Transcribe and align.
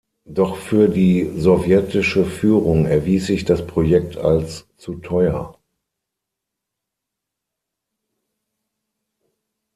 Doch 0.25 0.55
für 0.57 0.87
die 0.89 1.31
sowjetische 1.39 2.25
Führung 2.25 2.87
erwies 2.87 3.27
sich 3.27 3.45
das 3.45 3.67
Projekt 3.67 4.17
als 4.17 4.65
zu 4.75 4.95
teuer. 4.95 5.55